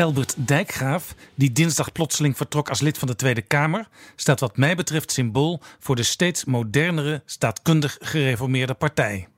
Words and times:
Elbert 0.00 0.34
Dijkgraaf, 0.36 1.14
die 1.34 1.52
dinsdag 1.52 1.92
plotseling 1.92 2.36
vertrok 2.36 2.68
als 2.68 2.80
lid 2.80 2.98
van 2.98 3.08
de 3.08 3.16
Tweede 3.16 3.42
Kamer, 3.42 3.88
staat 4.16 4.40
wat 4.40 4.56
mij 4.56 4.76
betreft 4.76 5.12
symbool 5.12 5.60
voor 5.78 5.96
de 5.96 6.02
steeds 6.02 6.44
modernere, 6.44 7.22
staatkundig 7.24 7.96
gereformeerde 8.00 8.74
partij. 8.74 9.28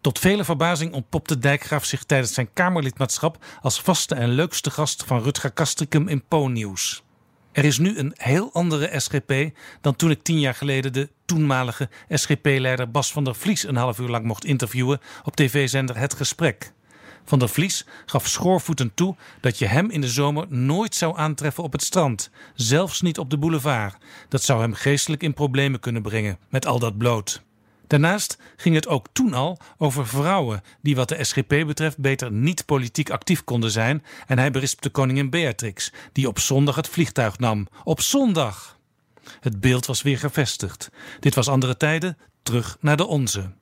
Tot 0.00 0.18
vele 0.18 0.44
verbazing 0.44 0.92
ontpopte 0.92 1.38
Dijkgraaf 1.38 1.84
zich 1.84 2.04
tijdens 2.04 2.34
zijn 2.34 2.52
Kamerlidmaatschap 2.52 3.44
als 3.60 3.80
vaste 3.80 4.14
en 4.14 4.28
leukste 4.28 4.70
gast 4.70 5.04
van 5.04 5.22
Rutger 5.22 5.50
Kastrikum 5.50 6.08
in 6.08 6.24
Po-nieuws. 6.28 7.02
Er 7.52 7.64
is 7.64 7.78
nu 7.78 7.98
een 7.98 8.14
heel 8.16 8.52
andere 8.52 9.00
SGP 9.00 9.32
dan 9.80 9.96
toen 9.96 10.10
ik 10.10 10.22
tien 10.22 10.40
jaar 10.40 10.54
geleden 10.54 10.92
de 10.92 11.08
toenmalige 11.24 11.88
SGP-leider 12.08 12.90
Bas 12.90 13.12
van 13.12 13.24
der 13.24 13.34
Vlies 13.34 13.66
een 13.66 13.76
half 13.76 13.98
uur 13.98 14.08
lang 14.08 14.24
mocht 14.24 14.44
interviewen 14.44 15.00
op 15.24 15.36
tv-zender 15.36 15.96
Het 15.96 16.14
Gesprek. 16.14 16.72
Van 17.24 17.38
der 17.38 17.48
Vlies 17.48 17.86
gaf 18.06 18.28
schoorvoetend 18.28 18.96
toe 18.96 19.16
dat 19.40 19.58
je 19.58 19.66
hem 19.66 19.90
in 19.90 20.00
de 20.00 20.08
zomer 20.08 20.46
nooit 20.48 20.94
zou 20.94 21.18
aantreffen 21.18 21.64
op 21.64 21.72
het 21.72 21.82
strand, 21.82 22.30
zelfs 22.54 23.00
niet 23.00 23.18
op 23.18 23.30
de 23.30 23.38
boulevard. 23.38 23.96
Dat 24.28 24.42
zou 24.42 24.60
hem 24.60 24.74
geestelijk 24.74 25.22
in 25.22 25.34
problemen 25.34 25.80
kunnen 25.80 26.02
brengen 26.02 26.38
met 26.48 26.66
al 26.66 26.78
dat 26.78 26.98
bloot. 26.98 27.42
Daarnaast 27.86 28.38
ging 28.56 28.74
het 28.74 28.88
ook 28.88 29.06
toen 29.12 29.34
al 29.34 29.58
over 29.78 30.06
vrouwen 30.06 30.62
die 30.82 30.96
wat 30.96 31.08
de 31.08 31.24
SGP 31.24 31.48
betreft 31.48 31.98
beter 31.98 32.32
niet 32.32 32.64
politiek 32.66 33.10
actief 33.10 33.44
konden 33.44 33.70
zijn 33.70 34.04
en 34.26 34.38
hij 34.38 34.50
berispte 34.50 34.90
koningin 34.90 35.30
Beatrix, 35.30 35.92
die 36.12 36.28
op 36.28 36.38
zondag 36.38 36.76
het 36.76 36.88
vliegtuig 36.88 37.38
nam. 37.38 37.68
Op 37.84 38.00
zondag! 38.00 38.78
Het 39.40 39.60
beeld 39.60 39.86
was 39.86 40.02
weer 40.02 40.18
gevestigd. 40.18 40.90
Dit 41.20 41.34
was 41.34 41.48
andere 41.48 41.76
tijden, 41.76 42.18
terug 42.42 42.76
naar 42.80 42.96
de 42.96 43.06
onze. 43.06 43.52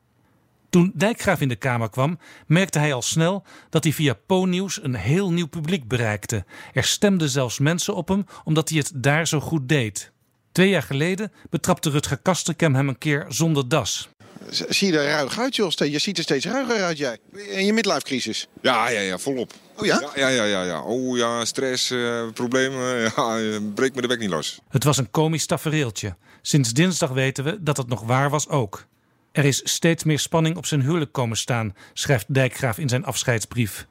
Toen 0.70 0.92
Dijkgraaf 0.94 1.40
in 1.40 1.48
de 1.48 1.56
Kamer 1.56 1.90
kwam, 1.90 2.18
merkte 2.46 2.78
hij 2.78 2.94
al 2.94 3.02
snel 3.02 3.44
dat 3.70 3.84
hij 3.84 3.92
via 3.92 4.14
Po-nieuws 4.26 4.82
een 4.82 4.94
heel 4.94 5.32
nieuw 5.32 5.48
publiek 5.48 5.88
bereikte. 5.88 6.44
Er 6.72 6.84
stemden 6.84 7.28
zelfs 7.28 7.58
mensen 7.58 7.94
op 7.94 8.08
hem 8.08 8.26
omdat 8.44 8.68
hij 8.68 8.78
het 8.78 8.92
daar 8.94 9.28
zo 9.28 9.40
goed 9.40 9.68
deed. 9.68 10.12
Twee 10.52 10.68
jaar 10.68 10.82
geleden 10.82 11.32
betrapte 11.50 11.90
Rutger 11.90 12.16
Kasterkem 12.16 12.74
hem 12.74 12.88
een 12.88 12.98
keer 12.98 13.24
zonder 13.28 13.68
das. 13.68 14.08
Zie 14.48 14.92
je 14.92 14.98
er 14.98 15.04
ruig 15.04 15.38
uit, 15.38 15.56
joh? 15.56 15.70
Je 15.70 15.98
ziet 15.98 16.18
er 16.18 16.22
steeds 16.22 16.46
ruiger 16.46 16.82
uit, 16.82 16.98
jij. 16.98 17.18
In 17.32 17.66
je 17.66 17.72
midlife 17.72 18.02
crisis. 18.02 18.48
Ja, 18.62 18.88
ja, 18.88 19.00
ja, 19.00 19.18
volop. 19.18 19.52
Oh 19.76 19.86
ja? 19.86 20.10
Ja, 20.14 20.28
ja, 20.28 20.44
ja. 20.44 20.62
ja, 20.62 20.82
Oh 20.82 21.16
ja, 21.16 21.44
stress, 21.44 21.90
eh, 21.90 22.22
problemen. 22.34 22.98
Ja, 23.16 23.38
eh, 23.38 23.56
breek 23.74 23.94
me 23.94 24.00
de 24.00 24.06
bek 24.08 24.18
niet 24.18 24.30
los. 24.30 24.60
Het 24.68 24.84
was 24.84 24.96
een 24.96 25.10
komisch 25.10 25.46
tafereeltje. 25.46 26.16
Sinds 26.42 26.72
dinsdag 26.72 27.10
weten 27.10 27.44
we 27.44 27.62
dat 27.62 27.76
het 27.76 27.88
nog 27.88 28.02
waar 28.02 28.30
was 28.30 28.48
ook. 28.48 28.86
Er 29.32 29.44
is 29.44 29.60
steeds 29.64 30.04
meer 30.04 30.18
spanning 30.18 30.56
op 30.56 30.66
zijn 30.66 30.82
huwelijk 30.82 31.12
komen 31.12 31.36
staan, 31.36 31.74
schrijft 31.92 32.34
Dijkgraaf 32.34 32.78
in 32.78 32.88
zijn 32.88 33.04
afscheidsbrief. 33.04 33.86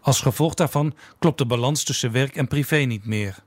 Als 0.00 0.20
gevolg 0.20 0.54
daarvan 0.54 0.94
klopt 1.18 1.38
de 1.38 1.46
balans 1.46 1.84
tussen 1.84 2.12
werk 2.12 2.36
en 2.36 2.48
privé 2.48 2.76
niet 2.76 3.06
meer. 3.06 3.44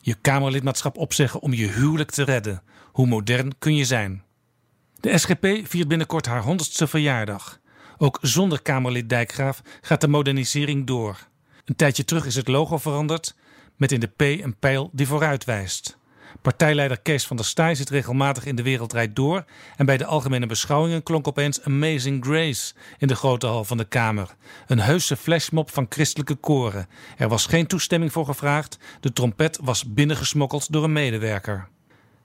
Je 0.00 0.14
Kamerlidmaatschap 0.14 0.96
opzeggen 0.96 1.40
om 1.40 1.52
je 1.52 1.66
huwelijk 1.66 2.10
te 2.10 2.22
redden. 2.22 2.62
Hoe 2.92 3.06
modern 3.06 3.58
kun 3.58 3.74
je 3.74 3.84
zijn? 3.84 4.22
De 5.00 5.18
SGP 5.18 5.46
viert 5.62 5.88
binnenkort 5.88 6.26
haar 6.26 6.42
honderdste 6.42 6.86
verjaardag. 6.86 7.60
Ook 7.98 8.18
zonder 8.22 8.62
Kamerlid 8.62 9.08
Dijkgraaf 9.08 9.62
gaat 9.80 10.00
de 10.00 10.08
modernisering 10.08 10.86
door. 10.86 11.28
Een 11.64 11.76
tijdje 11.76 12.04
terug 12.04 12.26
is 12.26 12.34
het 12.34 12.48
logo 12.48 12.78
veranderd, 12.78 13.36
met 13.76 13.92
in 13.92 14.00
de 14.00 14.06
P 14.06 14.20
een 14.20 14.56
pijl 14.58 14.90
die 14.92 15.06
vooruit 15.06 15.44
wijst. 15.44 15.98
Partijleider 16.42 17.00
Kees 17.00 17.26
van 17.26 17.36
der 17.36 17.44
Staaij 17.44 17.74
zit 17.74 17.90
regelmatig 17.90 18.44
in 18.44 18.56
de 18.56 18.62
wereldrijd 18.62 19.16
door 19.16 19.44
en 19.76 19.86
bij 19.86 19.96
de 19.96 20.04
algemene 20.06 20.46
beschouwingen 20.46 21.02
klonk 21.02 21.28
opeens 21.28 21.62
Amazing 21.62 22.24
Grace 22.24 22.74
in 22.98 23.08
de 23.08 23.14
grote 23.14 23.46
hal 23.46 23.64
van 23.64 23.76
de 23.76 23.84
Kamer. 23.84 24.34
Een 24.66 24.80
heuse 24.80 25.16
flashmob 25.16 25.70
van 25.70 25.86
christelijke 25.88 26.34
koren. 26.34 26.88
Er 27.16 27.28
was 27.28 27.46
geen 27.46 27.66
toestemming 27.66 28.12
voor 28.12 28.24
gevraagd, 28.24 28.78
de 29.00 29.12
trompet 29.12 29.58
was 29.62 29.92
binnengesmokkeld 29.92 30.72
door 30.72 30.84
een 30.84 30.92
medewerker. 30.92 31.68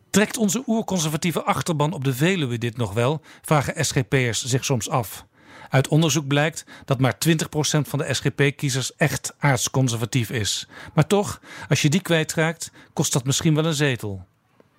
Trekt 0.09 0.38
onze 0.38 0.63
oerconservatieve 0.67 1.44
achterban 1.44 1.94
op 1.94 2.03
de 2.03 2.13
Veluwe 2.13 2.57
dit 2.57 2.78
nog 2.78 2.94
wel? 2.94 3.22
vragen 3.41 3.85
SGP'ers 3.85 4.45
zich 4.45 4.66
soms 4.66 4.90
af. 4.90 5.25
Uit 5.71 5.87
onderzoek 5.87 6.27
blijkt 6.27 6.65
dat 6.85 6.99
maar 6.99 7.15
20% 7.27 7.37
van 7.81 7.99
de 7.99 8.13
SGP-kiezers 8.13 8.95
echt 8.95 9.33
aardsconservatief 9.37 10.29
is. 10.29 10.67
Maar 10.93 11.07
toch, 11.07 11.41
als 11.69 11.81
je 11.81 11.89
die 11.89 12.01
kwijtraakt, 12.01 12.71
kost 12.93 13.13
dat 13.13 13.25
misschien 13.25 13.55
wel 13.55 13.65
een 13.65 13.73
zetel. 13.73 14.25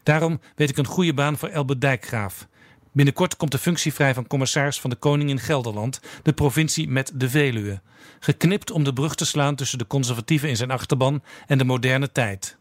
Daarom 0.03 0.41
weet 0.57 0.71
ik 0.71 0.77
een 0.77 0.87
goede 0.87 1.15
baan 1.15 1.39
voor 1.39 1.49
Elbe 1.49 1.79
Dijkgraaf. 1.79 2.47
Binnenkort 2.93 3.37
komt 3.37 3.51
de 3.51 3.59
functie 3.59 3.95
vrij 3.95 4.15
van 4.15 4.27
commissaris 4.27 4.81
van 4.81 4.91
de 4.91 4.97
Koning 4.97 5.31
in 5.31 5.39
Gelderland, 5.39 6.01
de 6.23 6.33
provincie 6.33 6.89
met 6.89 7.13
de 7.15 7.31
Veluwe. 7.31 7.81
Geknipt 8.21 8.71
om 8.71 8.85
de 8.85 8.93
brug 8.93 9.15
te 9.15 9.25
slaan 9.25 9.55
tussen 9.55 9.79
de 9.79 9.87
conservatieven 9.87 10.49
in 10.49 10.57
zijn 10.57 10.71
achterban 10.71 11.23
en 11.47 11.59
de 11.59 11.65
moderne 11.65 12.13
tijd. 12.13 12.57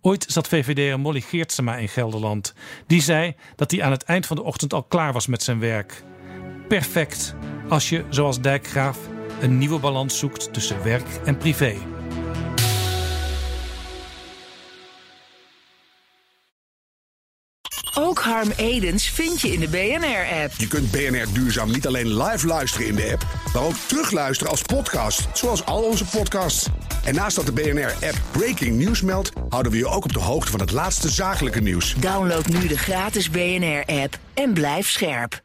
Ooit 0.00 0.24
zat 0.28 0.48
VVD'er 0.48 1.00
Molly 1.00 1.20
Geertsema 1.20 1.76
in 1.76 1.88
Gelderland. 1.88 2.54
Die 2.86 3.02
zei 3.02 3.34
dat 3.56 3.70
hij 3.70 3.82
aan 3.82 3.90
het 3.90 4.02
eind 4.02 4.26
van 4.26 4.36
de 4.36 4.42
ochtend 4.42 4.72
al 4.72 4.82
klaar 4.82 5.12
was 5.12 5.26
met 5.26 5.42
zijn 5.42 5.58
werk. 5.58 6.04
Perfect 6.68 7.34
als 7.70 7.88
je, 7.88 8.04
zoals 8.08 8.40
Dijkgraaf, 8.40 8.98
een 9.40 9.58
nieuwe 9.58 9.78
balans 9.78 10.18
zoekt 10.18 10.52
tussen 10.52 10.82
werk 10.82 11.06
en 11.24 11.36
privé. 11.36 11.74
Ook 17.94 18.18
Harm 18.18 18.50
Edens 18.56 19.08
vind 19.08 19.40
je 19.40 19.52
in 19.52 19.60
de 19.60 19.68
BNR-app. 19.68 20.52
Je 20.56 20.68
kunt 20.68 20.90
BNR 20.90 21.26
Duurzaam 21.32 21.70
niet 21.70 21.86
alleen 21.86 22.22
live 22.22 22.46
luisteren 22.46 22.86
in 22.86 22.94
de 22.94 23.10
app, 23.12 23.26
maar 23.54 23.62
ook 23.62 23.74
terugluisteren 23.86 24.50
als 24.50 24.62
podcast, 24.62 25.28
zoals 25.32 25.64
al 25.64 25.82
onze 25.82 26.04
podcasts. 26.04 26.66
En 27.04 27.14
naast 27.14 27.36
dat 27.36 27.46
de 27.46 27.52
BNR-app 27.52 28.20
Breaking 28.30 28.76
News 28.76 29.02
meldt, 29.02 29.32
houden 29.48 29.72
we 29.72 29.78
je 29.78 29.86
ook 29.86 30.04
op 30.04 30.12
de 30.12 30.20
hoogte 30.20 30.50
van 30.50 30.60
het 30.60 30.72
laatste 30.72 31.08
zakelijke 31.08 31.60
nieuws. 31.60 31.94
Download 31.94 32.46
nu 32.46 32.66
de 32.66 32.78
gratis 32.78 33.30
BNR-app 33.30 34.18
en 34.34 34.52
blijf 34.52 34.88
scherp. 34.88 35.42